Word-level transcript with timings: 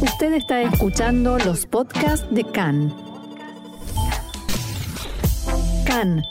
Usted 0.00 0.34
está 0.34 0.60
escuchando 0.60 1.38
los 1.38 1.64
podcasts 1.64 2.26
de 2.30 2.44
CAN. 2.44 2.94
CAN, 5.86 6.22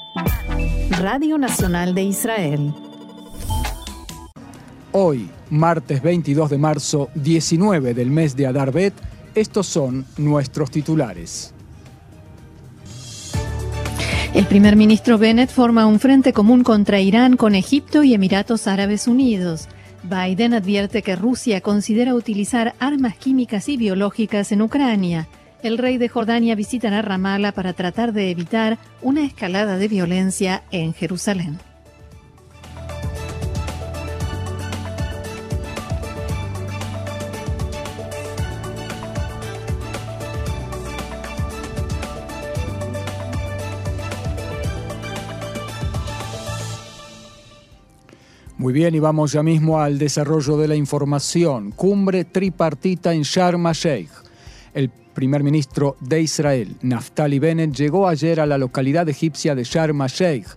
Radio 1.00 1.40
Nacional 1.40 1.96
de 1.96 2.04
Israel. 2.04 2.74
Hoy, 4.92 5.30
martes 5.50 6.04
22 6.04 6.52
de 6.52 6.58
marzo, 6.60 7.10
19 7.16 7.96
del 7.96 8.12
mes 8.12 8.36
de 8.36 8.46
Adar 8.46 8.72
Bet, 8.72 8.94
estos 9.34 9.66
son 9.66 10.06
nuestros 10.18 10.70
titulares. 10.70 11.52
El 14.36 14.46
primer 14.46 14.76
ministro 14.76 15.18
Bennett 15.18 15.50
forma 15.50 15.88
un 15.88 16.00
frente 16.00 16.34
común 16.34 16.64
contra 16.64 17.00
Irán 17.00 17.36
con 17.36 17.56
Egipto 17.56 18.04
y 18.04 18.14
Emiratos 18.14 18.68
Árabes 18.68 19.08
Unidos. 19.08 19.70
Biden 20.06 20.54
advierte 20.54 21.02
que 21.02 21.16
Rusia 21.16 21.62
considera 21.62 22.14
utilizar 22.14 22.76
armas 22.80 23.16
químicas 23.16 23.68
y 23.70 23.78
biológicas 23.78 24.52
en 24.52 24.62
Ucrania. 24.62 25.28
El 25.64 25.80
rey 25.80 25.98
de 25.98 26.10
Jordania 26.10 26.54
visitará 26.54 27.02
Ramallah 27.02 27.52
para 27.52 27.74
tratar 27.74 28.14
de 28.14 28.30
evitar 28.30 28.78
una 29.02 29.26
escalada 29.26 29.78
de 29.78 29.88
violencia 29.88 30.62
en 30.70 30.94
Jerusalén. 30.94 31.58
Muy 48.66 48.74
bien, 48.74 48.96
y 48.96 49.00
vamos 49.00 49.32
ya 49.32 49.44
mismo 49.44 49.80
al 49.80 50.00
desarrollo 50.00 50.58
de 50.58 50.68
la 50.68 50.76
información. 50.76 51.70
Cumbre 51.70 52.26
tripartita 52.26 53.14
en 53.14 53.22
Sharm 53.22 53.68
el-Sheikh. 53.68 54.10
El 54.74 54.90
primer 54.90 55.44
ministro 55.44 55.98
de 56.00 56.22
Israel, 56.24 56.76
Naftali 56.82 57.38
Bennett, 57.38 57.76
llegó 57.76 58.08
ayer 58.08 58.40
a 58.40 58.48
la 58.48 58.58
localidad 58.58 59.08
egipcia 59.08 59.54
de 59.54 59.66
Sharm 59.66 60.02
el-Sheikh, 60.02 60.48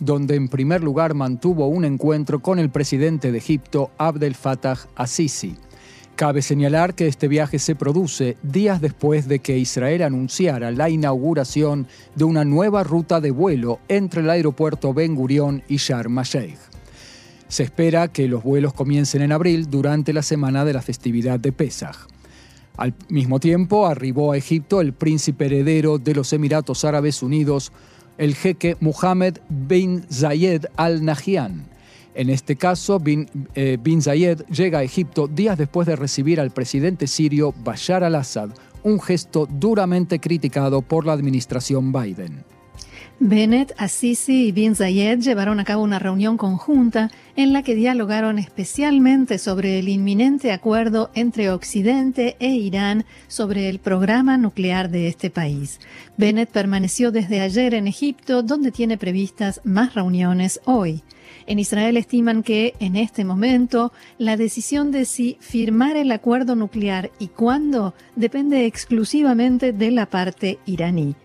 donde 0.00 0.36
en 0.36 0.48
primer 0.48 0.82
lugar 0.82 1.12
mantuvo 1.12 1.66
un 1.66 1.84
encuentro 1.84 2.40
con 2.40 2.58
el 2.58 2.70
presidente 2.70 3.32
de 3.32 3.36
Egipto, 3.36 3.90
Abdel 3.98 4.34
Fattah 4.34 4.78
al-Sisi. 4.96 5.54
Cabe 6.16 6.40
señalar 6.40 6.94
que 6.94 7.06
este 7.06 7.28
viaje 7.28 7.58
se 7.58 7.74
produce 7.74 8.38
días 8.42 8.80
después 8.80 9.28
de 9.28 9.40
que 9.40 9.58
Israel 9.58 10.04
anunciara 10.04 10.70
la 10.70 10.88
inauguración 10.88 11.86
de 12.14 12.24
una 12.24 12.46
nueva 12.46 12.82
ruta 12.82 13.20
de 13.20 13.30
vuelo 13.30 13.78
entre 13.88 14.22
el 14.22 14.30
aeropuerto 14.30 14.94
Ben 14.94 15.14
Gurion 15.14 15.62
y 15.68 15.76
Sharm 15.76 16.18
el-Sheikh. 16.18 16.77
Se 17.48 17.62
espera 17.62 18.08
que 18.08 18.28
los 18.28 18.42
vuelos 18.42 18.74
comiencen 18.74 19.22
en 19.22 19.32
abril 19.32 19.70
durante 19.70 20.12
la 20.12 20.22
semana 20.22 20.64
de 20.64 20.74
la 20.74 20.82
festividad 20.82 21.40
de 21.40 21.52
Pesach. 21.52 21.96
Al 22.76 22.94
mismo 23.08 23.40
tiempo, 23.40 23.86
arribó 23.86 24.32
a 24.32 24.36
Egipto 24.36 24.80
el 24.80 24.92
príncipe 24.92 25.46
heredero 25.46 25.98
de 25.98 26.14
los 26.14 26.32
Emiratos 26.32 26.84
Árabes 26.84 27.22
Unidos, 27.22 27.72
el 28.18 28.34
jeque 28.34 28.76
Mohammed 28.80 29.38
bin 29.48 30.04
Zayed 30.12 30.66
al 30.76 31.04
Nahyan. 31.04 31.66
En 32.14 32.30
este 32.30 32.56
caso, 32.56 33.00
bin, 33.00 33.28
eh, 33.54 33.78
bin 33.82 34.02
Zayed 34.02 34.42
llega 34.46 34.80
a 34.80 34.82
Egipto 34.82 35.26
días 35.26 35.56
después 35.56 35.86
de 35.88 35.96
recibir 35.96 36.40
al 36.40 36.50
presidente 36.50 37.06
sirio 37.06 37.54
Bashar 37.64 38.04
al-Assad, 38.04 38.50
un 38.82 39.00
gesto 39.00 39.46
duramente 39.50 40.20
criticado 40.20 40.82
por 40.82 41.06
la 41.06 41.14
administración 41.14 41.92
Biden. 41.92 42.44
Bennett, 43.20 43.74
Assisi 43.78 44.46
y 44.46 44.52
Bin 44.52 44.76
Zayed 44.76 45.18
llevaron 45.18 45.58
a 45.58 45.64
cabo 45.64 45.82
una 45.82 45.98
reunión 45.98 46.36
conjunta 46.36 47.10
en 47.34 47.52
la 47.52 47.64
que 47.64 47.74
dialogaron 47.74 48.38
especialmente 48.38 49.38
sobre 49.38 49.80
el 49.80 49.88
inminente 49.88 50.52
acuerdo 50.52 51.10
entre 51.14 51.50
Occidente 51.50 52.36
e 52.38 52.50
Irán 52.50 53.04
sobre 53.26 53.68
el 53.68 53.80
programa 53.80 54.38
nuclear 54.38 54.88
de 54.88 55.08
este 55.08 55.30
país. 55.30 55.80
Bennett 56.16 56.50
permaneció 56.50 57.10
desde 57.10 57.40
ayer 57.40 57.74
en 57.74 57.88
Egipto, 57.88 58.44
donde 58.44 58.70
tiene 58.70 58.96
previstas 58.96 59.62
más 59.64 59.94
reuniones 59.94 60.60
hoy. 60.64 61.02
En 61.46 61.58
Israel 61.58 61.96
estiman 61.96 62.44
que, 62.44 62.74
en 62.78 62.94
este 62.94 63.24
momento, 63.24 63.92
la 64.18 64.36
decisión 64.36 64.92
de 64.92 65.04
si 65.04 65.38
firmar 65.40 65.96
el 65.96 66.12
acuerdo 66.12 66.54
nuclear 66.54 67.10
y 67.18 67.26
cuándo 67.26 67.94
depende 68.14 68.64
exclusivamente 68.66 69.72
de 69.72 69.90
la 69.90 70.06
parte 70.06 70.60
iraní. 70.66 71.16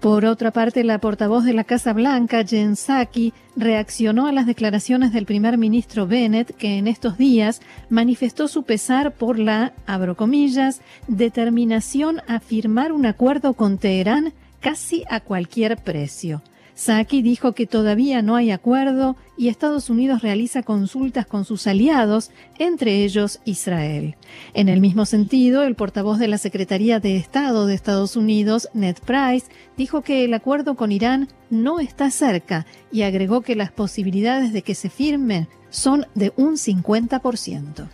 Por 0.00 0.24
otra 0.24 0.50
parte, 0.50 0.84
la 0.84 0.98
portavoz 0.98 1.44
de 1.44 1.52
la 1.52 1.64
Casa 1.64 1.92
Blanca, 1.92 2.44
Jen 2.44 2.76
Psaki, 2.76 3.32
reaccionó 3.56 4.26
a 4.26 4.32
las 4.32 4.46
declaraciones 4.46 5.12
del 5.12 5.26
primer 5.26 5.58
ministro 5.58 6.06
Bennett, 6.06 6.56
que 6.56 6.78
en 6.78 6.88
estos 6.88 7.18
días 7.18 7.60
manifestó 7.88 8.48
su 8.48 8.64
pesar 8.64 9.12
por 9.12 9.38
la, 9.38 9.72
abro 9.86 10.16
comillas, 10.16 10.80
determinación 11.08 12.20
a 12.28 12.40
firmar 12.40 12.92
un 12.92 13.06
acuerdo 13.06 13.54
con 13.54 13.78
Teherán 13.78 14.32
casi 14.60 15.04
a 15.08 15.20
cualquier 15.20 15.76
precio. 15.76 16.42
Saki 16.76 17.22
dijo 17.22 17.52
que 17.52 17.66
todavía 17.66 18.20
no 18.20 18.36
hay 18.36 18.50
acuerdo 18.50 19.16
y 19.38 19.48
Estados 19.48 19.88
Unidos 19.88 20.20
realiza 20.20 20.62
consultas 20.62 21.24
con 21.24 21.46
sus 21.46 21.66
aliados, 21.66 22.30
entre 22.58 23.02
ellos 23.02 23.40
Israel. 23.46 24.14
En 24.52 24.68
el 24.68 24.82
mismo 24.82 25.06
sentido, 25.06 25.62
el 25.62 25.74
portavoz 25.74 26.18
de 26.18 26.28
la 26.28 26.36
Secretaría 26.36 27.00
de 27.00 27.16
Estado 27.16 27.66
de 27.66 27.74
Estados 27.74 28.14
Unidos, 28.14 28.68
Ned 28.74 28.96
Price, 29.06 29.46
dijo 29.78 30.02
que 30.02 30.26
el 30.26 30.34
acuerdo 30.34 30.76
con 30.76 30.92
Irán 30.92 31.28
no 31.48 31.80
está 31.80 32.10
cerca 32.10 32.66
y 32.92 33.02
agregó 33.02 33.40
que 33.40 33.56
las 33.56 33.72
posibilidades 33.72 34.52
de 34.52 34.60
que 34.60 34.74
se 34.74 34.90
firme 34.90 35.48
son 35.70 36.04
de 36.14 36.34
un 36.36 36.56
50%. 36.56 37.88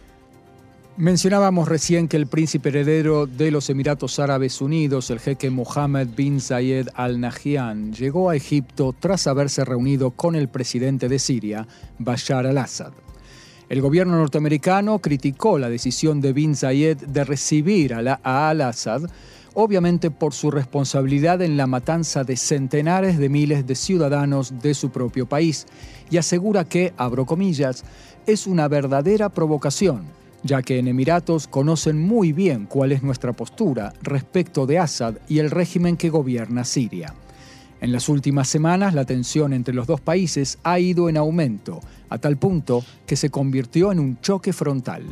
Mencionábamos 0.98 1.68
recién 1.68 2.06
que 2.06 2.18
el 2.18 2.26
príncipe 2.26 2.68
heredero 2.68 3.26
de 3.26 3.50
los 3.50 3.70
Emiratos 3.70 4.18
Árabes 4.18 4.60
Unidos, 4.60 5.08
el 5.08 5.20
jeque 5.20 5.48
Mohammed 5.48 6.08
bin 6.14 6.38
Zayed 6.38 6.88
al 6.94 7.18
Nahyan, 7.18 7.94
llegó 7.94 8.28
a 8.28 8.36
Egipto 8.36 8.94
tras 9.00 9.26
haberse 9.26 9.64
reunido 9.64 10.10
con 10.10 10.34
el 10.34 10.48
presidente 10.48 11.08
de 11.08 11.18
Siria, 11.18 11.66
Bashar 11.98 12.46
al-Assad. 12.46 12.92
El 13.70 13.80
gobierno 13.80 14.18
norteamericano 14.18 14.98
criticó 14.98 15.58
la 15.58 15.70
decisión 15.70 16.20
de 16.20 16.34
bin 16.34 16.54
Zayed 16.54 16.98
de 16.98 17.24
recibir 17.24 17.94
a 17.94 18.50
al-Assad, 18.50 19.08
obviamente 19.54 20.10
por 20.10 20.34
su 20.34 20.50
responsabilidad 20.50 21.40
en 21.40 21.56
la 21.56 21.66
matanza 21.66 22.22
de 22.22 22.36
centenares 22.36 23.16
de 23.16 23.30
miles 23.30 23.66
de 23.66 23.76
ciudadanos 23.76 24.60
de 24.60 24.74
su 24.74 24.90
propio 24.90 25.24
país, 25.24 25.66
y 26.10 26.18
asegura 26.18 26.66
que, 26.66 26.92
abro 26.98 27.24
comillas, 27.24 27.82
es 28.26 28.46
una 28.46 28.68
verdadera 28.68 29.30
provocación 29.30 30.20
ya 30.42 30.62
que 30.62 30.78
en 30.78 30.88
Emiratos 30.88 31.46
conocen 31.46 32.00
muy 32.00 32.32
bien 32.32 32.66
cuál 32.66 32.92
es 32.92 33.02
nuestra 33.02 33.32
postura 33.32 33.92
respecto 34.02 34.66
de 34.66 34.78
Assad 34.78 35.16
y 35.28 35.38
el 35.38 35.50
régimen 35.50 35.96
que 35.96 36.10
gobierna 36.10 36.64
Siria. 36.64 37.14
En 37.80 37.90
las 37.92 38.08
últimas 38.08 38.48
semanas 38.48 38.94
la 38.94 39.04
tensión 39.04 39.52
entre 39.52 39.74
los 39.74 39.86
dos 39.86 40.00
países 40.00 40.58
ha 40.62 40.78
ido 40.78 41.08
en 41.08 41.16
aumento, 41.16 41.80
a 42.08 42.18
tal 42.18 42.36
punto 42.36 42.84
que 43.06 43.16
se 43.16 43.30
convirtió 43.30 43.90
en 43.90 43.98
un 43.98 44.20
choque 44.20 44.52
frontal. 44.52 45.02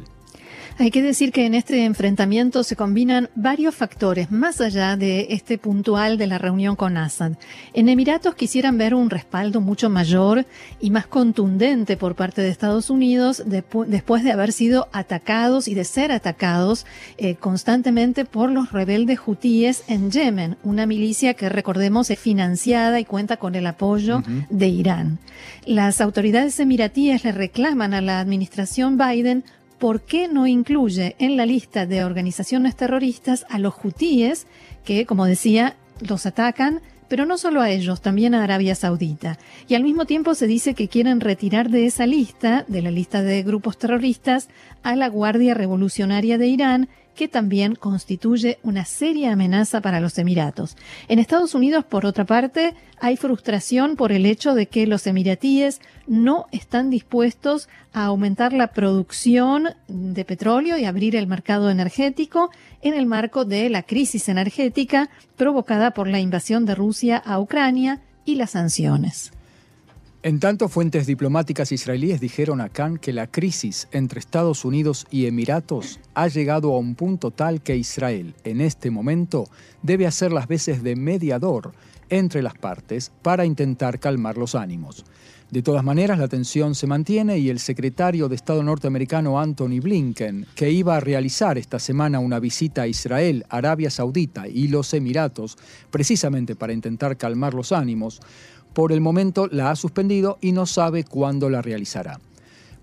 Hay 0.81 0.91
que 0.91 1.03
decir 1.03 1.31
que 1.31 1.45
en 1.45 1.53
este 1.53 1.85
enfrentamiento 1.85 2.65
se 2.65 2.75
combinan 2.75 3.29
varios 3.35 3.75
factores, 3.75 4.31
más 4.31 4.63
allá 4.63 4.97
de 4.97 5.27
este 5.29 5.59
puntual 5.59 6.17
de 6.17 6.27
la 6.27 6.39
reunión 6.39 6.75
con 6.75 6.97
Assad. 6.97 7.33
En 7.75 7.91
Emiratos 7.91 8.35
quisieran 8.35 8.79
ver 8.79 8.95
un 8.95 9.11
respaldo 9.11 9.61
mucho 9.61 9.91
mayor 9.91 10.47
y 10.81 10.89
más 10.89 11.07
contundente 11.07 11.99
por 11.99 12.15
parte 12.15 12.41
de 12.41 12.49
Estados 12.49 12.89
Unidos 12.89 13.43
después 13.45 14.25
de 14.25 14.33
haber 14.33 14.53
sido 14.53 14.89
atacados 14.91 15.69
y 15.69 15.75
de 15.75 15.85
ser 15.85 16.13
atacados 16.13 16.87
eh, 17.19 17.35
constantemente 17.35 18.25
por 18.25 18.51
los 18.51 18.73
rebeldes 18.73 19.21
hutíes 19.27 19.85
en 19.87 20.11
Yemen, 20.11 20.57
una 20.63 20.87
milicia 20.87 21.35
que 21.35 21.51
recordemos 21.51 22.09
es 22.09 22.19
financiada 22.19 22.99
y 22.99 23.05
cuenta 23.05 23.37
con 23.37 23.55
el 23.55 23.67
apoyo 23.67 24.23
de 24.49 24.69
Irán. 24.69 25.19
Las 25.67 26.01
autoridades 26.01 26.59
emiratíes 26.59 27.23
le 27.23 27.33
reclaman 27.33 27.93
a 27.93 28.01
la 28.01 28.19
administración 28.19 28.97
Biden 28.97 29.45
¿por 29.81 30.03
qué 30.03 30.29
no 30.29 30.47
incluye 30.47 31.17
en 31.19 31.39
la 31.39 31.47
lista 31.47 31.87
de 31.87 32.05
organizaciones 32.05 32.77
terroristas 32.77 33.47
a 33.49 33.59
los 33.59 33.75
hutíes 33.83 34.47
que, 34.85 35.07
como 35.07 35.25
decía, 35.25 35.75
los 36.07 36.27
atacan, 36.27 36.83
pero 37.09 37.25
no 37.25 37.39
solo 37.39 37.63
a 37.63 37.71
ellos, 37.71 38.03
también 38.03 38.35
a 38.35 38.45
Arabia 38.45 38.75
Saudita? 38.75 39.39
Y 39.69 39.75
al 39.75 39.83
mismo 39.83 40.05
tiempo 40.05 40.35
se 40.35 40.47
dice 40.47 40.75
que 40.75 40.89
quieren 40.89 41.21
retirar 41.21 41.71
de 41.71 41.87
esa 41.87 42.07
lista, 42.07 42.67
de 42.69 42.83
la 42.83 42.91
lista 42.91 43.23
de 43.23 43.43
grupos 43.43 43.79
terroristas, 43.79 44.51
a 44.83 44.95
la 44.97 45.09
Guardia 45.09 45.55
Revolucionaria 45.55 46.37
de 46.37 46.47
Irán 46.47 46.89
que 47.21 47.29
también 47.29 47.75
constituye 47.75 48.59
una 48.63 48.87
seria 48.87 49.35
amenaza 49.35 49.83
para 49.83 50.01
los 50.01 50.17
Emiratos. 50.17 50.79
En 51.07 51.19
Estados 51.19 51.55
Unidos, 51.55 51.85
por 51.85 52.07
otra 52.07 52.25
parte, 52.25 52.73
hay 52.99 53.19
frustración 53.19 53.97
por 53.97 54.11
el 54.11 54.25
hecho 54.25 54.55
de 54.55 54.69
que 54.69 54.87
los 54.87 55.07
emiratíes 55.07 55.83
no 56.07 56.47
están 56.51 56.89
dispuestos 56.89 57.69
a 57.93 58.07
aumentar 58.07 58.55
la 58.55 58.69
producción 58.69 59.75
de 59.87 60.25
petróleo 60.25 60.79
y 60.79 60.87
abrir 60.87 61.15
el 61.15 61.27
mercado 61.27 61.69
energético 61.69 62.51
en 62.81 62.95
el 62.95 63.05
marco 63.05 63.45
de 63.45 63.69
la 63.69 63.83
crisis 63.83 64.31
energética 64.31 65.11
provocada 65.37 65.91
por 65.91 66.09
la 66.09 66.21
invasión 66.21 66.65
de 66.65 66.75
Rusia 66.75 67.19
a 67.19 67.39
Ucrania 67.39 68.01
y 68.25 68.37
las 68.37 68.53
sanciones. 68.53 69.31
En 70.23 70.39
tanto, 70.39 70.69
fuentes 70.69 71.07
diplomáticas 71.07 71.73
israelíes 71.73 72.21
dijeron 72.21 72.61
a 72.61 72.69
Khan 72.69 72.99
que 72.99 73.15
la 73.15 73.27
crisis 73.27 73.89
entre 73.91 74.21
Estados 74.21 74.67
Unidos 74.67 75.07
y 75.11 75.25
Emiratos 75.25 75.99
ha 76.13 76.29
llegado 76.29 76.75
a 76.75 76.79
un 76.79 76.95
punto 76.95 77.31
tal 77.31 77.63
que 77.63 77.79
Israel, 77.79 78.35
en 78.45 78.61
este 78.61 78.91
momento, 78.91 79.49
debe 79.83 80.07
hacer 80.07 80.31
las 80.31 80.47
veces 80.47 80.83
de 80.83 80.95
mediador 80.95 81.73
entre 82.11 82.43
las 82.43 82.53
partes 82.53 83.13
para 83.23 83.47
intentar 83.47 83.99
calmar 83.99 84.37
los 84.37 84.55
ánimos. 84.55 85.07
De 85.51 85.63
todas 85.63 85.83
maneras, 85.83 86.19
la 86.19 86.29
tensión 86.29 86.75
se 86.75 86.87
mantiene 86.87 87.39
y 87.39 87.49
el 87.49 87.59
secretario 87.59 88.29
de 88.29 88.37
Estado 88.37 88.63
norteamericano 88.63 89.41
Anthony 89.41 89.81
Blinken, 89.83 90.47
que 90.55 90.71
iba 90.71 90.97
a 90.97 91.01
realizar 91.01 91.57
esta 91.57 91.79
semana 91.79 92.21
una 92.21 92.39
visita 92.39 92.83
a 92.83 92.87
Israel, 92.87 93.47
Arabia 93.49 93.91
Saudita 93.91 94.47
y 94.47 94.69
los 94.69 94.93
Emiratos, 94.93 95.57
precisamente 95.91 96.55
para 96.55 96.75
intentar 96.75 97.17
calmar 97.17 97.55
los 97.55 97.73
ánimos, 97.73 98.21
por 98.73 98.93
el 98.93 99.01
momento 99.01 99.47
la 99.49 99.71
ha 99.71 99.77
suspendido 99.77 100.39
y 100.41 100.53
no 100.53 100.67
sabe 100.67 101.05
cuándo 101.05 101.51
la 101.51 101.63
realizará. 101.63 102.21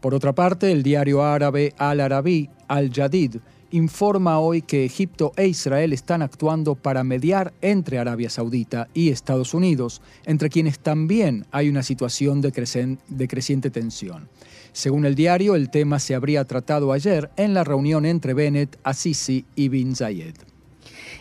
Por 0.01 0.13
otra 0.13 0.33
parte, 0.33 0.71
el 0.71 0.83
diario 0.83 1.23
árabe 1.23 1.73
Al-Arabi 1.77 2.49
Al-Jadid 2.67 3.37
informa 3.71 4.39
hoy 4.39 4.61
que 4.61 4.85
Egipto 4.85 5.33
e 5.35 5.47
Israel 5.47 5.91
están 5.91 6.21
actuando 6.21 6.75
para 6.75 7.03
mediar 7.03 7.53
entre 7.61 7.99
Arabia 7.99 8.29
Saudita 8.29 8.87
y 8.93 9.09
Estados 9.09 9.53
Unidos, 9.53 10.01
entre 10.25 10.49
quienes 10.49 10.79
también 10.79 11.45
hay 11.51 11.69
una 11.69 11.83
situación 11.83 12.41
de, 12.41 12.51
creciente 12.51 13.69
tensión. 13.69 14.29
Según 14.71 15.05
el 15.05 15.15
diario, 15.15 15.55
el 15.55 15.69
tema 15.69 15.99
se 15.99 16.15
habría 16.15 16.45
tratado 16.45 16.91
ayer 16.91 17.29
en 17.35 17.53
la 17.53 17.63
reunión 17.63 18.05
entre 18.05 18.33
Bennett, 18.33 18.77
Assisi 18.83 19.45
y 19.55 19.69
Bin 19.69 19.95
Zayed. 19.95 20.46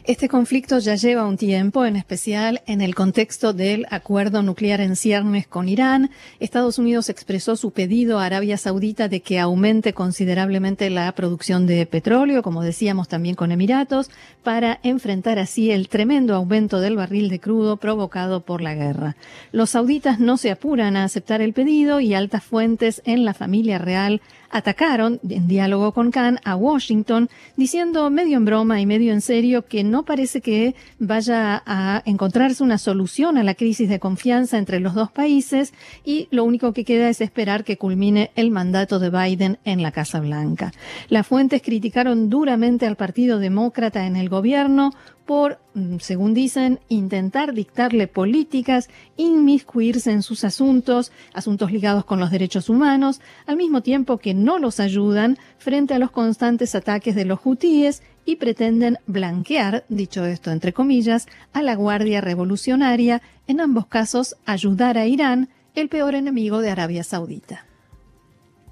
Este 0.06 0.28
conflicto 0.28 0.78
ya 0.78 0.94
lleva 0.94 1.26
un 1.26 1.36
tiempo, 1.36 1.84
en 1.84 1.96
especial 1.96 2.62
en 2.68 2.80
el 2.80 2.94
contexto 2.94 3.52
del 3.52 3.86
acuerdo 3.90 4.40
nuclear 4.40 4.80
en 4.80 4.94
ciernes 4.94 5.48
con 5.48 5.68
Irán. 5.68 6.10
Estados 6.38 6.78
Unidos 6.78 7.08
expresó 7.08 7.56
su 7.56 7.72
pedido 7.72 8.20
a 8.20 8.26
Arabia 8.26 8.56
Saudita 8.56 9.08
de 9.08 9.20
que 9.20 9.40
aumente 9.40 9.94
considerablemente 9.94 10.90
la 10.90 11.10
producción 11.10 11.66
de 11.66 11.86
petróleo, 11.86 12.44
como 12.44 12.62
decíamos 12.62 13.08
también 13.08 13.34
con 13.34 13.50
Emiratos, 13.50 14.08
para 14.44 14.78
enfrentar 14.84 15.40
así 15.40 15.72
el 15.72 15.88
tremendo 15.88 16.36
aumento 16.36 16.78
del 16.78 16.94
barril 16.94 17.28
de 17.28 17.40
crudo 17.40 17.76
provocado 17.76 18.42
por 18.42 18.60
la 18.60 18.76
guerra. 18.76 19.16
Los 19.50 19.70
sauditas 19.70 20.20
no 20.20 20.36
se 20.36 20.52
apuran 20.52 20.96
a 20.96 21.02
aceptar 21.02 21.40
el 21.40 21.52
pedido 21.52 21.98
y 21.98 22.14
altas 22.14 22.44
fuentes 22.44 23.02
en 23.06 23.24
la 23.24 23.34
familia 23.34 23.78
real 23.78 24.20
atacaron, 24.50 25.20
en 25.28 25.48
diálogo 25.48 25.92
con 25.92 26.10
Khan, 26.10 26.40
a 26.44 26.56
Washington, 26.56 27.28
diciendo 27.56 28.10
medio 28.10 28.36
en 28.36 28.44
broma 28.44 28.80
y 28.80 28.86
medio 28.86 29.12
en 29.12 29.20
serio 29.20 29.66
que 29.66 29.84
no 29.84 30.04
parece 30.04 30.40
que 30.40 30.74
vaya 30.98 31.62
a 31.66 32.02
encontrarse 32.04 32.62
una 32.62 32.78
solución 32.78 33.38
a 33.38 33.42
la 33.42 33.54
crisis 33.54 33.88
de 33.88 34.00
confianza 34.00 34.58
entre 34.58 34.80
los 34.80 34.94
dos 34.94 35.10
países 35.10 35.72
y 36.04 36.28
lo 36.30 36.44
único 36.44 36.72
que 36.72 36.84
queda 36.84 37.08
es 37.08 37.20
esperar 37.20 37.64
que 37.64 37.76
culmine 37.76 38.30
el 38.34 38.50
mandato 38.50 38.98
de 38.98 39.10
Biden 39.10 39.58
en 39.64 39.82
la 39.82 39.92
Casa 39.92 40.20
Blanca. 40.20 40.72
Las 41.08 41.26
fuentes 41.26 41.62
criticaron 41.62 42.30
duramente 42.30 42.86
al 42.86 42.96
Partido 42.96 43.38
Demócrata 43.38 44.06
en 44.06 44.16
el 44.16 44.28
gobierno 44.28 44.92
por, 45.26 45.58
mm, 45.74 45.96
según 45.98 46.32
dicen, 46.32 46.78
intentar 46.88 47.52
dictarle 47.52 48.06
políticas, 48.06 48.88
inmiscuirse 49.16 50.12
en 50.12 50.22
sus 50.22 50.44
asuntos, 50.44 51.12
asuntos 51.34 51.72
ligados 51.72 52.04
con 52.04 52.20
los 52.20 52.30
derechos 52.30 52.70
humanos, 52.70 53.20
al 53.46 53.56
mismo 53.56 53.82
tiempo 53.82 54.18
que 54.18 54.32
no 54.32 54.58
los 54.58 54.80
ayudan 54.80 55.36
frente 55.58 55.94
a 55.94 55.98
los 55.98 56.12
constantes 56.12 56.74
ataques 56.74 57.14
de 57.14 57.24
los 57.24 57.40
hutíes 57.44 58.02
y 58.24 58.36
pretenden 58.36 58.98
blanquear, 59.06 59.84
dicho 59.88 60.24
esto 60.24 60.50
entre 60.50 60.72
comillas, 60.72 61.26
a 61.52 61.62
la 61.62 61.74
Guardia 61.74 62.20
Revolucionaria, 62.20 63.20
en 63.46 63.60
ambos 63.60 63.86
casos 63.86 64.36
ayudar 64.46 64.96
a 64.96 65.06
Irán, 65.06 65.48
el 65.74 65.88
peor 65.88 66.14
enemigo 66.14 66.60
de 66.60 66.70
Arabia 66.70 67.04
Saudita. 67.04 67.66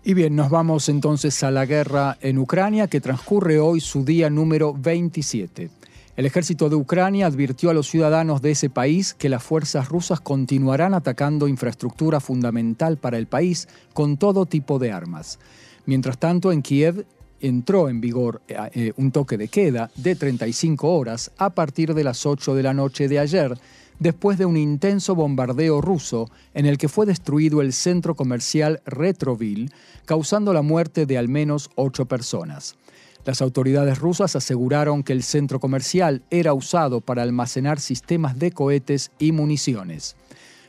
Y 0.07 0.13
bien, 0.13 0.37
nos 0.37 0.51
vamos 0.51 0.89
entonces 0.91 1.43
a 1.43 1.51
la 1.51 1.65
guerra 1.65 2.19
en 2.21 2.39
Ucrania 2.39 2.89
que 2.89 3.01
transcurre 3.01 3.59
hoy 3.59 3.81
su 3.81 4.05
día 4.05 4.29
número 4.29 4.75
27. 4.75 5.71
El 6.17 6.27
ejército 6.27 6.69
de 6.69 6.77
Ucrania 6.77 7.27
advirtió 7.27 7.71
a 7.71 7.75
los 7.75 7.89
ciudadanos 7.89 8.41
de 8.41 8.53
ese 8.53 8.71
país 8.71 9.15
que 9.15 9.29
las 9.29 9.43
fuerzas 9.43 9.89
rusas 9.89 10.21
continuarán 10.21 10.95
atacando 10.95 11.49
infraestructura 11.49 12.21
fundamental 12.21 12.99
para 12.99 13.19
el 13.19 13.27
país 13.27 13.67
con 13.93 14.17
todo 14.17 14.47
tipo 14.47 14.79
de 14.79 14.93
armas. 14.93 15.41
Mientras 15.87 16.19
tanto, 16.19 16.53
en 16.53 16.63
Kiev 16.63 17.05
entró 17.41 17.89
en 17.89 18.01
vigor 18.01 18.43
eh, 18.47 18.57
eh, 18.75 18.93
un 18.97 19.11
toque 19.11 19.37
de 19.37 19.49
queda 19.49 19.91
de 19.97 20.15
35 20.15 20.89
horas 20.89 21.33
a 21.37 21.51
partir 21.51 21.95
de 21.95 22.05
las 22.05 22.25
8 22.27 22.55
de 22.55 22.63
la 22.63 22.75
noche 22.75 23.09
de 23.09 23.19
ayer, 23.19 23.59
después 23.99 24.39
de 24.39 24.47
un 24.47 24.57
intenso 24.57 25.17
bombardeo 25.17 25.81
ruso 25.81 26.31
en 26.55 26.67
el 26.67 26.79
que 26.79 26.89
fue 26.89 27.07
destruido 27.07 27.61
el 27.61 27.73
centro 27.73 28.15
comercial 28.15 28.81
Retroville, 28.87 29.71
causando 30.05 30.53
la 30.53 30.63
muerte 30.63 31.07
de 31.07 31.19
al 31.19 31.29
menos 31.29 31.71
ocho 31.75 32.07
personas. 32.07 32.77
Las 33.25 33.41
autoridades 33.41 33.99
rusas 33.99 34.37
aseguraron 34.37 35.03
que 35.03 35.15
el 35.15 35.23
centro 35.23 35.59
comercial 35.59 36.23
era 36.31 36.53
usado 36.53 37.01
para 37.01 37.23
almacenar 37.23 37.81
sistemas 37.81 38.39
de 38.39 38.53
cohetes 38.53 39.11
y 39.19 39.33
municiones. 39.33 40.17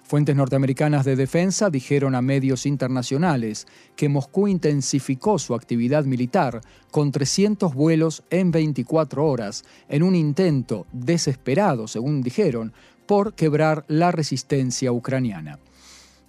Fuentes 0.03 0.35
norteamericanas 0.35 1.03
de 1.03 1.15
defensa 1.15 1.71
dijeron 1.71 2.13
a 2.13 2.21
medios 2.21 2.67
internacionales 2.67 3.65
que 3.95 4.07
Moscú 4.07 4.47
intensificó 4.47 5.39
su 5.39 5.55
actividad 5.55 6.05
militar 6.05 6.61
con 6.91 7.11
300 7.11 7.73
vuelos 7.73 8.23
en 8.29 8.51
24 8.51 9.25
horas 9.25 9.63
en 9.89 10.03
un 10.03 10.13
intento 10.13 10.85
desesperado, 10.93 11.87
según 11.87 12.21
dijeron, 12.21 12.71
por 13.07 13.33
quebrar 13.33 13.83
la 13.87 14.11
resistencia 14.11 14.91
ucraniana. 14.91 15.57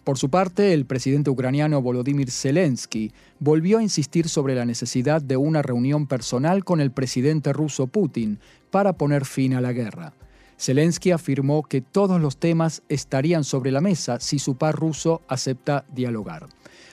Por 0.07 0.19
su 0.19 0.31
parte, 0.31 0.73
el 0.73 0.87
presidente 0.87 1.31
ucraniano 1.31 1.83
Volodymyr 1.83 2.31
Zelensky 2.31 3.11
volvió 3.41 3.79
a 3.79 3.83
insistir 3.83 4.29
sobre 4.29 4.55
la 4.55 4.65
necesidad 4.65 5.21
de 5.21 5.37
una 5.37 5.63
reunión 5.63 6.07
personal 6.07 6.63
con 6.63 6.81
el 6.81 6.93
presidente 6.93 7.53
ruso 7.53 7.89
Putin 7.89 8.39
para 8.71 8.93
poner 8.93 9.25
fin 9.25 9.55
a 9.55 9.61
la 9.61 9.73
guerra. 9.73 10.13
Zelensky 10.61 11.11
afirmó 11.11 11.65
que 11.65 11.81
todos 11.81 12.21
los 12.21 12.37
temas 12.37 12.85
estarían 12.89 13.43
sobre 13.43 13.73
la 13.73 13.81
mesa 13.81 14.21
si 14.21 14.39
su 14.39 14.55
par 14.55 14.77
ruso 14.77 15.23
acepta 15.27 15.85
dialogar. 15.93 16.47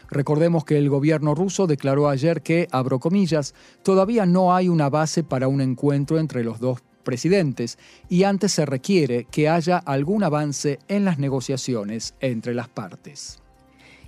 Recordemos 0.09 0.65
que 0.65 0.79
el 0.79 0.89
gobierno 0.89 1.35
ruso 1.35 1.67
declaró 1.67 2.09
ayer 2.09 2.41
que, 2.41 2.67
abro 2.71 2.99
comillas, 2.99 3.53
todavía 3.83 4.25
no 4.25 4.55
hay 4.55 4.69
una 4.69 4.89
base 4.89 5.23
para 5.23 5.47
un 5.47 5.61
encuentro 5.61 6.17
entre 6.17 6.43
los 6.43 6.59
dos 6.59 6.81
presidentes 7.03 7.77
y 8.09 8.23
antes 8.23 8.53
se 8.53 8.65
requiere 8.65 9.25
que 9.29 9.49
haya 9.49 9.77
algún 9.77 10.23
avance 10.23 10.79
en 10.87 11.05
las 11.05 11.19
negociaciones 11.19 12.15
entre 12.19 12.53
las 12.53 12.69
partes. 12.69 13.43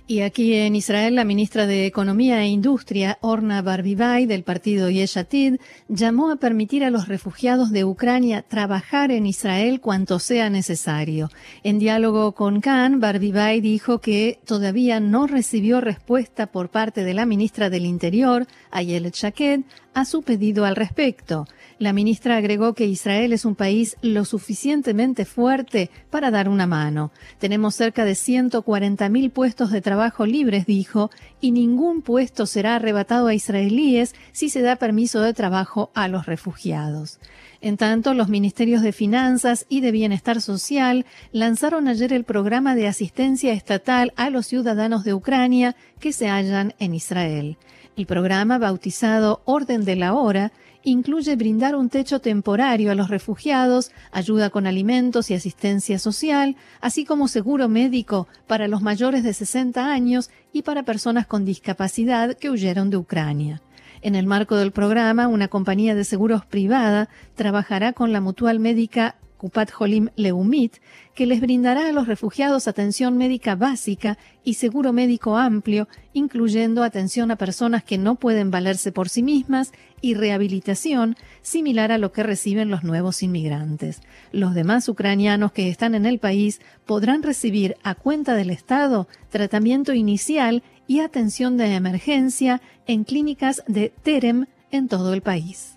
Y 0.08 0.20
aquí 0.20 0.54
en 0.54 0.76
Israel, 0.76 1.16
la 1.16 1.24
ministra 1.24 1.66
de 1.66 1.84
Economía 1.84 2.40
e 2.40 2.46
Industria, 2.46 3.18
Orna 3.22 3.60
Barbibay, 3.60 4.26
del 4.26 4.44
partido 4.44 4.88
Yeshatid, 4.88 5.56
llamó 5.88 6.30
a 6.30 6.36
permitir 6.36 6.84
a 6.84 6.90
los 6.90 7.08
refugiados 7.08 7.72
de 7.72 7.84
Ucrania 7.84 8.42
trabajar 8.42 9.10
en 9.10 9.26
Israel 9.26 9.80
cuanto 9.80 10.20
sea 10.20 10.48
necesario. 10.48 11.28
En 11.64 11.80
diálogo 11.80 12.36
con 12.36 12.60
Khan, 12.60 13.00
Barbibay 13.00 13.60
dijo 13.60 13.98
que 13.98 14.38
todavía 14.44 15.00
no 15.00 15.26
recibió 15.26 15.80
respuesta 15.80 16.46
por 16.46 16.68
parte 16.68 17.02
de 17.02 17.14
la 17.14 17.26
ministra 17.26 17.68
del 17.68 17.84
Interior, 17.84 18.46
Ayelet 18.70 19.16
Shaked, 19.16 19.62
a 19.92 20.04
su 20.04 20.22
pedido 20.22 20.64
al 20.66 20.76
respecto. 20.76 21.46
La 21.78 21.92
ministra 21.92 22.38
agregó 22.38 22.72
que 22.72 22.86
Israel 22.86 23.34
es 23.34 23.44
un 23.44 23.54
país 23.54 23.98
lo 24.00 24.24
suficientemente 24.24 25.26
fuerte 25.26 25.90
para 26.08 26.30
dar 26.30 26.48
una 26.48 26.66
mano. 26.66 27.12
Tenemos 27.38 27.74
cerca 27.74 28.06
de 28.06 28.12
140.000 28.12 29.30
puestos 29.30 29.70
de 29.70 29.82
trabajo 29.82 30.24
libres, 30.24 30.64
dijo, 30.64 31.10
y 31.38 31.50
ningún 31.50 32.00
puesto 32.00 32.46
será 32.46 32.76
arrebatado 32.76 33.26
a 33.26 33.34
israelíes 33.34 34.14
si 34.32 34.48
se 34.48 34.62
da 34.62 34.76
permiso 34.76 35.20
de 35.20 35.34
trabajo 35.34 35.90
a 35.94 36.08
los 36.08 36.24
refugiados. 36.24 37.18
En 37.60 37.76
tanto, 37.76 38.14
los 38.14 38.30
ministerios 38.30 38.80
de 38.80 38.92
Finanzas 38.92 39.66
y 39.68 39.82
de 39.82 39.92
Bienestar 39.92 40.40
Social 40.40 41.04
lanzaron 41.30 41.88
ayer 41.88 42.14
el 42.14 42.24
programa 42.24 42.74
de 42.74 42.88
asistencia 42.88 43.52
estatal 43.52 44.14
a 44.16 44.30
los 44.30 44.46
ciudadanos 44.46 45.04
de 45.04 45.12
Ucrania 45.12 45.76
que 46.00 46.14
se 46.14 46.28
hallan 46.28 46.74
en 46.78 46.94
Israel. 46.94 47.58
El 47.98 48.06
programa, 48.06 48.58
bautizado 48.58 49.42
Orden 49.44 49.84
de 49.84 49.96
la 49.96 50.14
Hora, 50.14 50.52
incluye 50.86 51.34
brindar 51.34 51.74
un 51.74 51.88
techo 51.88 52.20
temporario 52.20 52.92
a 52.92 52.94
los 52.94 53.10
refugiados, 53.10 53.90
ayuda 54.12 54.50
con 54.50 54.68
alimentos 54.68 55.32
y 55.32 55.34
asistencia 55.34 55.98
social, 55.98 56.54
así 56.80 57.04
como 57.04 57.26
seguro 57.26 57.68
médico 57.68 58.28
para 58.46 58.68
los 58.68 58.82
mayores 58.82 59.24
de 59.24 59.34
60 59.34 59.92
años 59.92 60.30
y 60.52 60.62
para 60.62 60.84
personas 60.84 61.26
con 61.26 61.44
discapacidad 61.44 62.36
que 62.36 62.50
huyeron 62.50 62.90
de 62.90 62.98
Ucrania. 62.98 63.62
En 64.00 64.14
el 64.14 64.26
marco 64.26 64.54
del 64.54 64.70
programa, 64.70 65.26
una 65.26 65.48
compañía 65.48 65.96
de 65.96 66.04
seguros 66.04 66.46
privada 66.46 67.08
trabajará 67.34 67.92
con 67.92 68.12
la 68.12 68.20
mutual 68.20 68.60
médica 68.60 69.16
Kupat 69.36 69.70
Holim 69.78 70.08
Leumit, 70.16 70.76
que 71.14 71.26
les 71.26 71.40
brindará 71.40 71.88
a 71.88 71.92
los 71.92 72.06
refugiados 72.06 72.68
atención 72.68 73.16
médica 73.16 73.54
básica 73.54 74.18
y 74.44 74.54
seguro 74.54 74.92
médico 74.92 75.36
amplio, 75.36 75.88
incluyendo 76.12 76.82
atención 76.82 77.30
a 77.30 77.36
personas 77.36 77.84
que 77.84 77.98
no 77.98 78.14
pueden 78.14 78.50
valerse 78.50 78.92
por 78.92 79.08
sí 79.08 79.22
mismas 79.22 79.72
y 80.00 80.14
rehabilitación 80.14 81.16
similar 81.42 81.92
a 81.92 81.98
lo 81.98 82.12
que 82.12 82.22
reciben 82.22 82.70
los 82.70 82.84
nuevos 82.84 83.22
inmigrantes. 83.22 84.00
Los 84.32 84.54
demás 84.54 84.88
ucranianos 84.88 85.52
que 85.52 85.68
están 85.68 85.94
en 85.94 86.06
el 86.06 86.18
país 86.18 86.60
podrán 86.84 87.22
recibir 87.22 87.76
a 87.82 87.94
cuenta 87.94 88.34
del 88.34 88.50
Estado 88.50 89.08
tratamiento 89.30 89.92
inicial 89.92 90.62
y 90.86 91.00
atención 91.00 91.56
de 91.56 91.74
emergencia 91.74 92.62
en 92.86 93.04
clínicas 93.04 93.62
de 93.66 93.92
Terem 94.02 94.46
en 94.70 94.88
todo 94.88 95.14
el 95.14 95.22
país. 95.22 95.75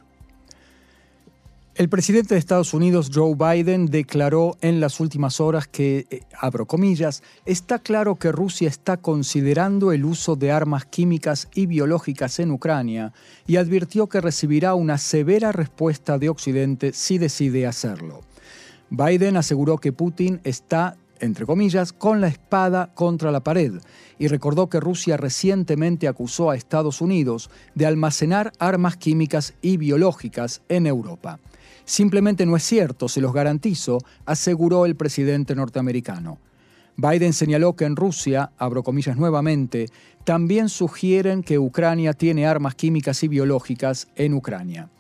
El 1.80 1.88
presidente 1.88 2.36
de 2.36 2.40
Estados 2.40 2.74
Unidos, 2.74 3.10
Joe 3.14 3.36
Biden, 3.36 3.86
declaró 3.86 4.58
en 4.60 4.82
las 4.82 5.00
últimas 5.00 5.40
horas 5.40 5.66
que, 5.66 6.08
eh, 6.10 6.24
abro 6.38 6.66
comillas, 6.66 7.24
está 7.46 7.80
claro 7.80 8.18
que 8.18 8.34
Rusia 8.34 8.68
está 8.68 8.98
considerando 8.98 9.94
el 9.94 10.04
uso 10.04 10.36
de 10.36 10.52
armas 10.52 10.84
químicas 10.84 11.48
y 11.56 11.68
biológicas 11.68 12.40
en 12.40 12.52
Ucrania 12.52 13.14
y 13.48 13.56
advirtió 13.56 14.08
que 14.08 14.20
recibirá 14.20 14.74
una 14.74 14.98
severa 14.98 15.54
respuesta 15.54 16.18
de 16.18 16.28
Occidente 16.28 16.92
si 16.92 17.18
decide 17.18 17.66
hacerlo. 17.66 18.24
Biden 18.90 19.38
aseguró 19.38 19.78
que 19.78 19.94
Putin 19.94 20.42
está, 20.44 20.98
entre 21.22 21.46
comillas, 21.46 21.94
con 21.94 22.20
la 22.20 22.28
espada 22.28 22.92
contra 22.94 23.32
la 23.32 23.40
pared 23.40 23.76
y 24.18 24.28
recordó 24.28 24.68
que 24.68 24.82
Rusia 24.82 25.16
recientemente 25.16 26.10
acusó 26.10 26.50
a 26.50 26.58
Estados 26.58 27.00
Unidos 27.00 27.50
de 27.74 27.86
almacenar 27.86 28.52
armas 28.60 28.98
químicas 28.98 29.54
y 29.62 29.78
biológicas 29.78 30.62
en 30.68 30.86
Europa. 30.86 31.40
Simplemente 31.90 32.46
no 32.46 32.56
es 32.56 32.62
cierto, 32.62 33.08
se 33.10 33.20
los 33.20 33.34
garantizo, 33.34 33.98
aseguró 34.24 34.86
el 34.86 34.96
presidente 34.96 35.56
norteamericano. 35.56 36.38
Biden 36.98 37.34
señaló 37.34 37.76
que 37.76 37.86
en 37.86 37.96
Rusia, 37.96 38.52
abro 38.60 38.84
comillas 38.84 39.18
nuevamente, 39.18 39.88
también 40.24 40.70
sugieren 40.70 41.42
que 41.42 41.58
Ucrania 41.58 42.14
tiene 42.14 42.46
armas 42.46 42.76
químicas 42.76 43.24
y 43.24 43.28
biológicas 43.28 44.08
en 44.16 44.36
Ucrania. 44.36 44.92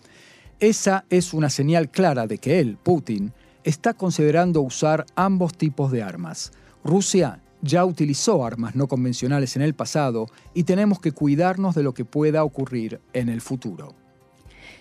Esa 0.59 1.05
es 1.11 1.35
una 1.35 1.51
señal 1.51 1.91
clara 1.91 2.25
de 2.25 2.39
que 2.39 2.59
él, 2.59 2.79
Putin, 2.81 3.33
está 3.63 3.93
considerando 3.93 4.61
usar 4.61 5.05
ambos 5.15 5.55
tipos 5.55 5.91
de 5.91 6.01
armas. 6.01 6.51
Rusia 6.83 7.39
ya 7.61 7.85
utilizó 7.85 8.43
armas 8.43 8.73
no 8.75 8.87
convencionales 8.87 9.55
en 9.55 9.61
el 9.61 9.75
pasado 9.75 10.25
y 10.55 10.63
tenemos 10.63 10.99
que 10.99 11.11
cuidarnos 11.11 11.75
de 11.75 11.83
lo 11.83 11.93
que 11.93 12.03
pueda 12.03 12.43
ocurrir 12.43 12.99
en 13.13 13.29
el 13.29 13.41
futuro. 13.41 13.98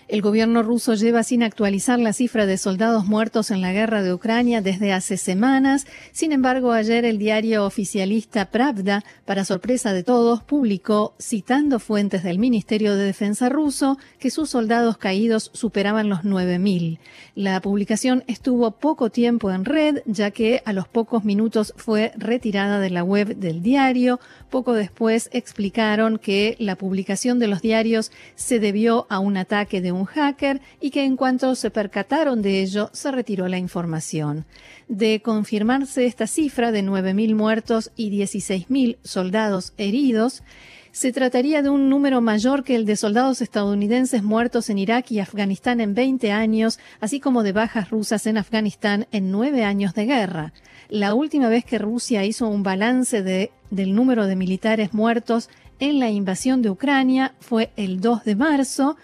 El 0.09 0.23
gobierno 0.23 0.63
ruso 0.63 0.95
lleva 0.95 1.21
sin 1.21 1.43
actualizar 1.43 1.99
la 1.99 2.13
cifra 2.13 2.47
de 2.47 2.57
soldados 2.57 3.05
muertos 3.05 3.51
en 3.51 3.61
la 3.61 3.71
guerra 3.71 4.01
de 4.01 4.11
Ucrania 4.11 4.59
desde 4.59 4.91
hace 4.91 5.17
semanas. 5.17 5.85
Sin 6.13 6.31
embargo, 6.31 6.71
ayer 6.71 7.05
el 7.05 7.19
diario 7.19 7.63
oficialista 7.63 8.49
Pravda, 8.49 9.03
para 9.25 9.45
sorpresa 9.45 9.93
de 9.93 10.01
todos, 10.01 10.41
publicó, 10.41 11.13
citando 11.21 11.79
fuentes 11.79 12.23
del 12.23 12.39
Ministerio 12.39 12.95
de 12.95 13.03
Defensa 13.03 13.49
ruso, 13.49 13.99
que 14.17 14.31
sus 14.31 14.49
soldados 14.49 14.97
caídos 14.97 15.51
superaban 15.53 16.09
los 16.09 16.21
9.000. 16.21 16.97
La 17.35 17.61
publicación 17.61 18.23
estuvo 18.25 18.71
poco 18.71 19.11
tiempo 19.11 19.51
en 19.51 19.63
red, 19.63 20.01
ya 20.07 20.31
que 20.31 20.63
a 20.65 20.73
los 20.73 20.87
pocos 20.87 21.23
minutos 21.23 21.71
fue 21.77 22.13
retirada 22.17 22.79
de 22.79 22.89
la 22.89 23.03
web 23.03 23.35
del 23.35 23.61
diario. 23.61 24.19
Poco 24.49 24.73
después 24.73 25.29
explicaron 25.33 26.17
que 26.17 26.55
la 26.57 26.75
publicación 26.75 27.37
de 27.37 27.47
los 27.47 27.61
diarios 27.61 28.11
se 28.33 28.57
debió 28.57 29.05
a 29.11 29.19
un 29.19 29.37
ataque 29.37 29.81
de 29.81 29.91
un 29.91 29.98
hacker 30.05 30.61
y 30.79 30.91
que 30.91 31.05
en 31.05 31.15
cuanto 31.15 31.55
se 31.55 31.71
percataron 31.71 32.41
de 32.41 32.61
ello 32.61 32.89
se 32.93 33.11
retiró 33.11 33.47
la 33.47 33.57
información. 33.57 34.45
De 34.87 35.21
confirmarse 35.21 36.05
esta 36.05 36.27
cifra 36.27 36.71
de 36.71 36.83
9.000 36.83 37.35
muertos 37.35 37.91
y 37.95 38.11
16.000 38.11 38.97
soldados 39.03 39.73
heridos, 39.77 40.43
se 40.91 41.11
trataría 41.11 41.61
de 41.61 41.69
un 41.69 41.89
número 41.89 42.19
mayor 42.19 42.63
que 42.63 42.75
el 42.75 42.85
de 42.85 42.95
soldados 42.95 43.41
estadounidenses 43.41 44.23
muertos 44.23 44.69
en 44.69 44.79
Irak 44.79 45.11
y 45.11 45.19
Afganistán 45.19 45.81
en 45.81 45.93
20 45.93 46.31
años, 46.31 46.79
así 46.99 47.19
como 47.19 47.43
de 47.43 47.51
bajas 47.51 47.89
rusas 47.89 48.25
en 48.25 48.37
Afganistán 48.37 49.07
en 49.11 49.31
nueve 49.31 49.63
años 49.63 49.93
de 49.93 50.05
guerra. 50.05 50.53
La 50.89 51.13
última 51.13 51.49
vez 51.49 51.63
que 51.63 51.77
Rusia 51.77 52.25
hizo 52.25 52.47
un 52.47 52.63
balance 52.63 53.21
de, 53.21 53.51
del 53.69 53.93
número 53.93 54.25
de 54.25 54.35
militares 54.35 54.93
muertos 54.93 55.49
en 55.79 55.99
la 55.99 56.09
invasión 56.09 56.61
de 56.61 56.69
Ucrania 56.69 57.33
fue 57.39 57.71
el 57.77 58.01
2 58.01 58.23
de 58.25 58.35
marzo 58.35 58.97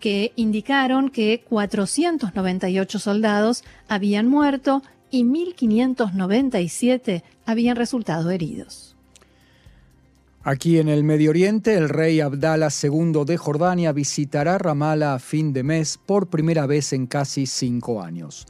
que 0.00 0.32
indicaron 0.34 1.10
que 1.10 1.44
498 1.48 2.98
soldados 2.98 3.62
habían 3.88 4.26
muerto 4.26 4.82
y 5.10 5.24
1.597 5.24 7.22
habían 7.46 7.76
resultado 7.76 8.30
heridos. 8.30 8.96
Aquí 10.42 10.78
en 10.78 10.88
el 10.88 11.04
Medio 11.04 11.30
Oriente, 11.30 11.74
el 11.74 11.90
rey 11.90 12.20
Abdallah 12.20 12.70
II 12.82 13.24
de 13.26 13.36
Jordania 13.36 13.92
visitará 13.92 14.56
Ramallah 14.56 15.14
a 15.14 15.18
fin 15.18 15.52
de 15.52 15.62
mes 15.62 15.98
por 15.98 16.28
primera 16.28 16.66
vez 16.66 16.94
en 16.94 17.06
casi 17.06 17.44
cinco 17.44 18.02
años. 18.02 18.46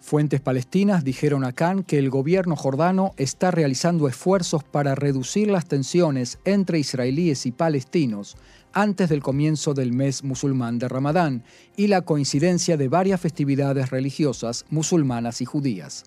Fuentes 0.00 0.40
palestinas 0.40 1.04
dijeron 1.04 1.44
a 1.44 1.52
Khan 1.52 1.82
que 1.82 1.98
el 1.98 2.10
gobierno 2.10 2.56
jordano 2.56 3.12
está 3.16 3.50
realizando 3.50 4.06
esfuerzos 4.06 4.64
para 4.64 4.94
reducir 4.94 5.48
las 5.48 5.66
tensiones 5.66 6.38
entre 6.44 6.78
israelíes 6.78 7.46
y 7.46 7.52
palestinos 7.52 8.36
antes 8.72 9.08
del 9.08 9.22
comienzo 9.22 9.74
del 9.74 9.92
mes 9.92 10.24
musulmán 10.24 10.78
de 10.78 10.88
Ramadán 10.88 11.42
y 11.76 11.86
la 11.86 12.02
coincidencia 12.02 12.76
de 12.76 12.88
varias 12.88 13.20
festividades 13.20 13.90
religiosas 13.90 14.64
musulmanas 14.70 15.40
y 15.40 15.44
judías. 15.44 16.04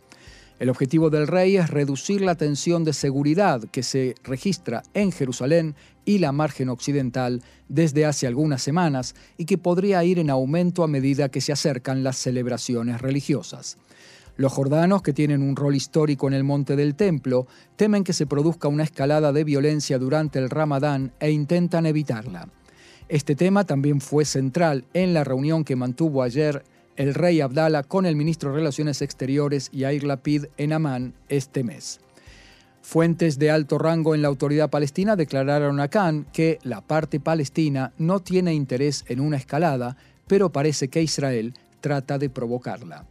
El 0.61 0.69
objetivo 0.69 1.09
del 1.09 1.25
rey 1.25 1.57
es 1.57 1.71
reducir 1.71 2.21
la 2.21 2.35
tensión 2.35 2.83
de 2.83 2.93
seguridad 2.93 3.63
que 3.71 3.81
se 3.81 4.13
registra 4.23 4.83
en 4.93 5.11
Jerusalén 5.11 5.73
y 6.05 6.19
la 6.19 6.31
margen 6.31 6.69
occidental 6.69 7.41
desde 7.67 8.05
hace 8.05 8.27
algunas 8.27 8.61
semanas 8.61 9.15
y 9.37 9.45
que 9.45 9.57
podría 9.57 10.03
ir 10.03 10.19
en 10.19 10.29
aumento 10.29 10.83
a 10.83 10.87
medida 10.87 11.29
que 11.29 11.41
se 11.41 11.51
acercan 11.51 12.03
las 12.03 12.17
celebraciones 12.17 13.01
religiosas. 13.01 13.77
Los 14.37 14.53
jordanos, 14.53 15.01
que 15.01 15.13
tienen 15.13 15.41
un 15.41 15.55
rol 15.55 15.75
histórico 15.75 16.27
en 16.27 16.33
el 16.33 16.43
Monte 16.43 16.75
del 16.75 16.95
Templo, 16.95 17.47
temen 17.75 18.03
que 18.03 18.13
se 18.13 18.25
produzca 18.25 18.67
una 18.67 18.83
escalada 18.83 19.31
de 19.33 19.43
violencia 19.43 19.99
durante 19.99 20.39
el 20.39 20.49
Ramadán 20.49 21.11
e 21.19 21.31
intentan 21.31 21.85
evitarla. 21.85 22.47
Este 23.09 23.35
tema 23.35 23.65
también 23.65 23.99
fue 23.99 24.23
central 24.23 24.85
en 24.93 25.13
la 25.13 25.23
reunión 25.23 25.65
que 25.65 25.75
mantuvo 25.75 26.23
ayer 26.23 26.63
el 26.95 27.13
rey 27.13 27.41
Abdallah 27.41 27.83
con 27.83 28.05
el 28.05 28.15
ministro 28.15 28.49
de 28.49 28.57
Relaciones 28.57 29.01
Exteriores 29.01 29.69
Yair 29.71 30.03
Lapid 30.03 30.45
en 30.57 30.73
Amán 30.73 31.13
este 31.29 31.63
mes. 31.63 31.99
Fuentes 32.81 33.37
de 33.37 33.51
alto 33.51 33.77
rango 33.77 34.15
en 34.15 34.21
la 34.21 34.27
autoridad 34.27 34.69
palestina 34.69 35.15
declararon 35.15 35.79
a 35.79 35.87
Khan 35.87 36.25
que 36.33 36.57
la 36.63 36.81
parte 36.81 37.19
palestina 37.19 37.93
no 37.97 38.21
tiene 38.21 38.53
interés 38.53 39.03
en 39.07 39.19
una 39.19 39.37
escalada, 39.37 39.97
pero 40.27 40.51
parece 40.51 40.87
que 40.87 41.01
Israel 41.01 41.53
trata 41.79 42.17
de 42.17 42.29
provocarla. 42.29 43.05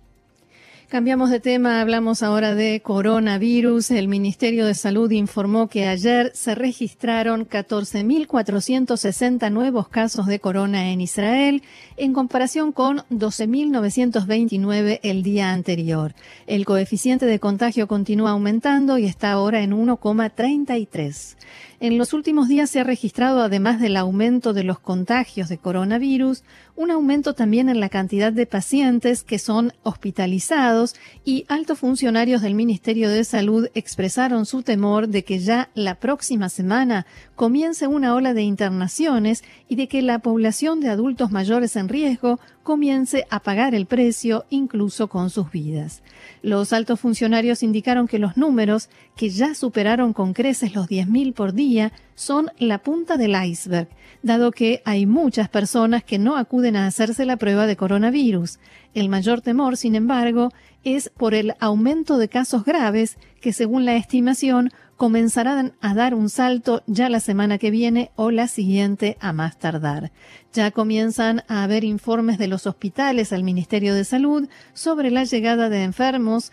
Cambiamos 0.90 1.30
de 1.30 1.38
tema, 1.38 1.80
hablamos 1.80 2.24
ahora 2.24 2.56
de 2.56 2.80
coronavirus. 2.80 3.92
El 3.92 4.08
Ministerio 4.08 4.66
de 4.66 4.74
Salud 4.74 5.08
informó 5.12 5.68
que 5.68 5.86
ayer 5.86 6.32
se 6.34 6.56
registraron 6.56 7.48
14.460 7.48 9.52
nuevos 9.52 9.86
casos 9.86 10.26
de 10.26 10.40
corona 10.40 10.90
en 10.90 11.00
Israel, 11.00 11.62
en 11.96 12.12
comparación 12.12 12.72
con 12.72 13.04
12.929 13.08 14.98
el 15.04 15.22
día 15.22 15.52
anterior. 15.52 16.12
El 16.48 16.64
coeficiente 16.64 17.24
de 17.24 17.38
contagio 17.38 17.86
continúa 17.86 18.32
aumentando 18.32 18.98
y 18.98 19.04
está 19.04 19.30
ahora 19.30 19.62
en 19.62 19.70
1,33. 19.70 21.36
En 21.82 21.96
los 21.96 22.12
últimos 22.12 22.46
días 22.46 22.68
se 22.68 22.78
ha 22.78 22.84
registrado, 22.84 23.40
además 23.40 23.80
del 23.80 23.96
aumento 23.96 24.52
de 24.52 24.64
los 24.64 24.78
contagios 24.78 25.48
de 25.48 25.56
coronavirus, 25.56 26.44
un 26.76 26.90
aumento 26.90 27.32
también 27.32 27.70
en 27.70 27.80
la 27.80 27.88
cantidad 27.88 28.34
de 28.34 28.44
pacientes 28.44 29.22
que 29.22 29.38
son 29.38 29.72
hospitalizados 29.82 30.94
y 31.24 31.46
altos 31.48 31.78
funcionarios 31.78 32.42
del 32.42 32.54
Ministerio 32.54 33.08
de 33.08 33.24
Salud 33.24 33.68
expresaron 33.72 34.44
su 34.44 34.62
temor 34.62 35.08
de 35.08 35.24
que 35.24 35.38
ya 35.38 35.70
la 35.74 35.94
próxima 35.94 36.50
semana 36.50 37.06
comience 37.34 37.86
una 37.86 38.14
ola 38.14 38.34
de 38.34 38.42
internaciones 38.42 39.42
y 39.66 39.76
de 39.76 39.88
que 39.88 40.02
la 40.02 40.18
población 40.18 40.80
de 40.80 40.90
adultos 40.90 41.30
mayores 41.30 41.76
en 41.76 41.88
riesgo 41.88 42.40
comience 42.62 43.26
a 43.30 43.40
pagar 43.40 43.74
el 43.74 43.86
precio 43.86 44.44
incluso 44.50 45.08
con 45.08 45.30
sus 45.30 45.50
vidas. 45.50 46.02
Los 46.42 46.72
altos 46.72 47.00
funcionarios 47.00 47.62
indicaron 47.62 48.06
que 48.06 48.18
los 48.18 48.36
números, 48.36 48.90
que 49.16 49.30
ya 49.30 49.54
superaron 49.54 50.12
con 50.12 50.34
creces 50.34 50.74
los 50.74 50.86
10.000 50.86 51.32
por 51.34 51.54
día, 51.54 51.69
son 52.14 52.50
la 52.58 52.78
punta 52.78 53.16
del 53.16 53.34
iceberg, 53.42 53.88
dado 54.22 54.50
que 54.50 54.82
hay 54.84 55.06
muchas 55.06 55.48
personas 55.48 56.04
que 56.04 56.18
no 56.18 56.36
acuden 56.36 56.76
a 56.76 56.86
hacerse 56.86 57.24
la 57.24 57.36
prueba 57.36 57.66
de 57.66 57.76
coronavirus. 57.76 58.58
El 58.94 59.08
mayor 59.08 59.40
temor, 59.40 59.76
sin 59.76 59.94
embargo, 59.94 60.50
es 60.84 61.10
por 61.10 61.34
el 61.34 61.54
aumento 61.60 62.18
de 62.18 62.28
casos 62.28 62.64
graves 62.64 63.16
que, 63.40 63.52
según 63.52 63.84
la 63.84 63.96
estimación, 63.96 64.70
comenzarán 64.96 65.72
a 65.80 65.94
dar 65.94 66.14
un 66.14 66.28
salto 66.28 66.82
ya 66.86 67.08
la 67.08 67.20
semana 67.20 67.56
que 67.56 67.70
viene 67.70 68.10
o 68.16 68.30
la 68.30 68.48
siguiente 68.48 69.16
a 69.20 69.32
más 69.32 69.58
tardar. 69.58 70.12
Ya 70.52 70.72
comienzan 70.72 71.42
a 71.48 71.62
haber 71.62 71.84
informes 71.84 72.36
de 72.36 72.48
los 72.48 72.66
hospitales 72.66 73.32
al 73.32 73.42
Ministerio 73.42 73.94
de 73.94 74.04
Salud 74.04 74.46
sobre 74.74 75.10
la 75.10 75.24
llegada 75.24 75.70
de 75.70 75.84
enfermos 75.84 76.52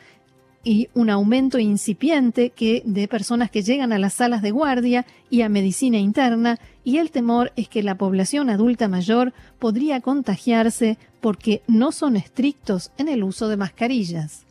y 0.67 0.89
un 0.93 1.09
aumento 1.09 1.59
incipiente 1.59 2.49
que, 2.49 2.83
de 2.85 3.07
personas 3.07 3.49
que 3.49 3.61
llegan 3.61 3.93
a 3.93 3.99
las 3.99 4.15
salas 4.15 4.41
de 4.41 4.51
guardia 4.51 5.05
y 5.29 5.41
a 5.41 5.47
medicina 5.47 5.97
interna, 5.97 6.59
y 6.83 6.97
el 6.97 7.09
temor 7.09 7.53
es 7.55 7.69
que 7.69 7.83
la 7.83 7.97
población 7.97 8.49
adulta 8.49 8.89
mayor 8.89 9.31
podría 9.59 10.01
contagiarse 10.01 10.97
porque 11.21 11.61
no 11.67 11.93
son 11.93 12.17
estrictos 12.17 12.91
en 12.97 13.07
el 13.07 13.23
uso 13.23 13.47
de 13.47 13.55
mascarillas. 13.55 14.45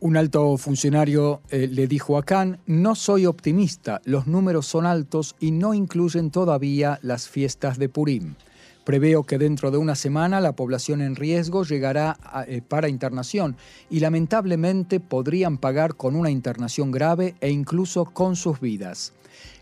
Un 0.00 0.18
alto 0.18 0.58
funcionario 0.58 1.40
eh, 1.48 1.66
le 1.66 1.86
dijo 1.86 2.18
a 2.18 2.24
Khan, 2.24 2.58
no 2.66 2.94
soy 2.94 3.24
optimista, 3.24 4.02
los 4.04 4.26
números 4.26 4.66
son 4.66 4.84
altos 4.84 5.34
y 5.40 5.50
no 5.50 5.72
incluyen 5.72 6.30
todavía 6.30 6.98
las 7.00 7.26
fiestas 7.26 7.78
de 7.78 7.88
Purim. 7.88 8.34
Preveo 8.88 9.24
que 9.24 9.36
dentro 9.36 9.70
de 9.70 9.76
una 9.76 9.94
semana 9.94 10.40
la 10.40 10.56
población 10.56 11.02
en 11.02 11.14
riesgo 11.14 11.62
llegará 11.62 12.16
eh, 12.46 12.62
para 12.66 12.88
internación 12.88 13.54
y 13.90 14.00
lamentablemente 14.00 14.98
podrían 14.98 15.58
pagar 15.58 15.94
con 15.94 16.16
una 16.16 16.30
internación 16.30 16.90
grave 16.90 17.34
e 17.42 17.50
incluso 17.50 18.06
con 18.06 18.34
sus 18.34 18.60
vidas. 18.60 19.12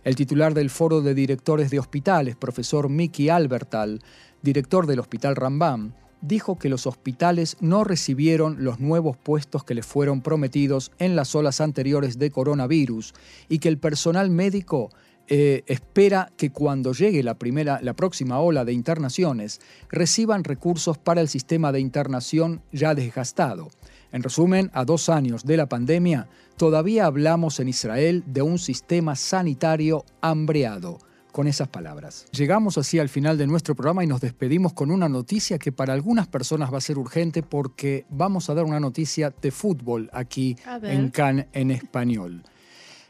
El 0.04 0.14
titular 0.14 0.54
del 0.54 0.70
Foro 0.70 1.00
de 1.00 1.12
Directores 1.12 1.72
de 1.72 1.80
Hospitales, 1.80 2.36
profesor 2.36 2.88
Miki 2.88 3.28
Albertal, 3.28 4.00
director 4.42 4.86
del 4.86 5.00
Hospital 5.00 5.34
Rambam, 5.34 5.90
dijo 6.20 6.56
que 6.56 6.68
los 6.68 6.86
hospitales 6.86 7.56
no 7.58 7.82
recibieron 7.82 8.62
los 8.62 8.78
nuevos 8.78 9.16
puestos 9.16 9.64
que 9.64 9.74
les 9.74 9.84
fueron 9.84 10.20
prometidos 10.20 10.92
en 11.00 11.16
las 11.16 11.34
olas 11.34 11.60
anteriores 11.60 12.20
de 12.20 12.30
coronavirus 12.30 13.12
y 13.48 13.58
que 13.58 13.70
el 13.70 13.78
personal 13.78 14.30
médico 14.30 14.90
eh, 15.28 15.62
espera 15.66 16.30
que 16.36 16.50
cuando 16.50 16.92
llegue 16.92 17.22
la, 17.22 17.34
primera, 17.34 17.80
la 17.82 17.94
próxima 17.94 18.40
ola 18.40 18.64
de 18.64 18.72
internaciones 18.72 19.60
reciban 19.90 20.44
recursos 20.44 20.98
para 20.98 21.20
el 21.20 21.28
sistema 21.28 21.72
de 21.72 21.80
internación 21.80 22.62
ya 22.72 22.94
desgastado. 22.94 23.68
En 24.12 24.22
resumen, 24.22 24.70
a 24.72 24.84
dos 24.84 25.08
años 25.08 25.44
de 25.44 25.56
la 25.56 25.68
pandemia, 25.68 26.28
todavía 26.56 27.06
hablamos 27.06 27.60
en 27.60 27.68
Israel 27.68 28.22
de 28.26 28.42
un 28.42 28.58
sistema 28.58 29.16
sanitario 29.16 30.04
hambreado 30.20 30.98
con 31.32 31.46
esas 31.46 31.68
palabras. 31.68 32.24
Llegamos 32.32 32.78
así 32.78 32.98
al 32.98 33.10
final 33.10 33.36
de 33.36 33.46
nuestro 33.46 33.74
programa 33.74 34.02
y 34.02 34.06
nos 34.06 34.22
despedimos 34.22 34.72
con 34.72 34.90
una 34.90 35.06
noticia 35.06 35.58
que 35.58 35.70
para 35.70 35.92
algunas 35.92 36.28
personas 36.28 36.72
va 36.72 36.78
a 36.78 36.80
ser 36.80 36.96
urgente 36.96 37.42
porque 37.42 38.06
vamos 38.08 38.48
a 38.48 38.54
dar 38.54 38.64
una 38.64 38.80
noticia 38.80 39.34
de 39.42 39.50
fútbol 39.50 40.08
aquí 40.14 40.56
en 40.82 41.10
Cannes 41.10 41.48
en 41.52 41.72
español. 41.72 42.42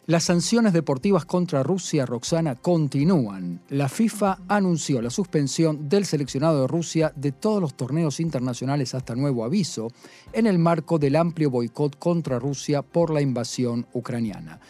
Las 0.08 0.22
sanciones 0.22 0.72
deportivas 0.72 1.24
contra 1.24 1.64
Rusia, 1.64 2.06
Roxana, 2.06 2.54
continúan. 2.54 3.60
La 3.70 3.88
FIFA 3.88 4.38
anunció 4.46 5.02
la 5.02 5.10
suspensión 5.10 5.88
del 5.88 6.06
seleccionado 6.06 6.60
de 6.60 6.68
Rusia 6.68 7.12
de 7.16 7.32
todos 7.32 7.60
los 7.60 7.76
torneos 7.76 8.20
internacionales 8.20 8.94
hasta 8.94 9.16
nuevo 9.16 9.44
aviso 9.44 9.88
en 10.32 10.46
el 10.46 10.60
marco 10.60 11.00
del 11.00 11.16
amplio 11.16 11.50
boicot 11.50 11.98
contra 11.98 12.38
Rusia 12.38 12.82
por 12.82 13.12
la 13.12 13.20
invasión 13.20 13.88
ucraniana. 13.94 14.60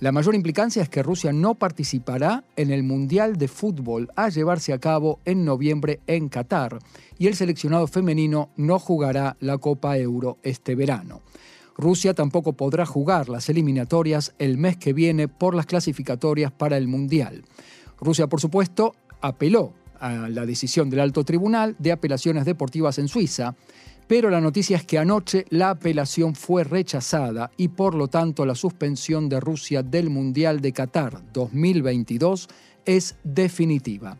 La 0.00 0.10
mayor 0.10 0.34
implicancia 0.34 0.82
es 0.82 0.88
que 0.88 1.04
Rusia 1.04 1.32
no 1.32 1.54
participará 1.54 2.42
en 2.56 2.72
el 2.72 2.82
Mundial 2.82 3.36
de 3.36 3.46
Fútbol 3.46 4.10
a 4.16 4.28
llevarse 4.28 4.72
a 4.72 4.80
cabo 4.80 5.20
en 5.24 5.44
noviembre 5.44 6.00
en 6.08 6.28
Qatar 6.28 6.80
y 7.16 7.28
el 7.28 7.36
seleccionado 7.36 7.86
femenino 7.86 8.50
no 8.56 8.80
jugará 8.80 9.36
la 9.38 9.58
Copa 9.58 9.96
Euro 9.98 10.38
este 10.42 10.74
verano. 10.74 11.20
Rusia 11.76 12.14
tampoco 12.14 12.52
podrá 12.52 12.86
jugar 12.86 13.28
las 13.28 13.48
eliminatorias 13.48 14.34
el 14.38 14.58
mes 14.58 14.76
que 14.76 14.92
viene 14.92 15.28
por 15.28 15.54
las 15.54 15.66
clasificatorias 15.66 16.52
para 16.52 16.76
el 16.76 16.88
Mundial. 16.88 17.44
Rusia, 18.00 18.26
por 18.26 18.40
supuesto, 18.40 18.94
apeló 19.20 19.72
a 19.98 20.28
la 20.28 20.46
decisión 20.46 20.88
del 20.90 21.00
alto 21.00 21.24
tribunal 21.24 21.76
de 21.78 21.92
apelaciones 21.92 22.44
deportivas 22.44 22.98
en 22.98 23.08
Suiza 23.08 23.54
pero 24.10 24.28
la 24.28 24.40
noticia 24.40 24.76
es 24.76 24.84
que 24.84 24.98
anoche 24.98 25.44
la 25.50 25.70
apelación 25.70 26.34
fue 26.34 26.64
rechazada 26.64 27.52
y 27.56 27.68
por 27.68 27.94
lo 27.94 28.08
tanto 28.08 28.44
la 28.44 28.56
suspensión 28.56 29.28
de 29.28 29.38
Rusia 29.38 29.84
del 29.84 30.10
Mundial 30.10 30.60
de 30.60 30.72
Qatar 30.72 31.22
2022 31.32 32.48
es 32.84 33.14
definitiva. 33.22 34.18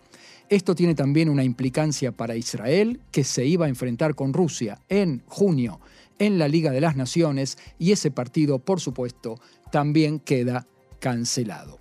Esto 0.48 0.76
tiene 0.76 0.94
también 0.94 1.28
una 1.28 1.42
implicancia 1.42 2.12
para 2.12 2.36
Israel, 2.36 3.00
que 3.10 3.24
se 3.24 3.44
iba 3.44 3.66
a 3.66 3.68
enfrentar 3.68 4.14
con 4.14 4.32
Rusia 4.32 4.78
en 4.88 5.24
junio 5.26 5.80
en 6.20 6.38
la 6.38 6.46
Liga 6.46 6.70
de 6.70 6.80
las 6.80 6.94
Naciones 6.94 7.58
y 7.78 7.90
ese 7.90 8.12
partido, 8.12 8.60
por 8.60 8.80
supuesto, 8.80 9.40
también 9.72 10.20
queda 10.20 10.68
cancelado. 11.00 11.78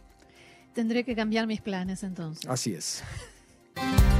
Tendré 0.73 1.03
que 1.03 1.15
cambiar 1.15 1.45
mis 1.45 1.61
planes 1.61 2.03
entonces. 2.03 2.49
Así 2.49 2.73
es. 2.73 3.03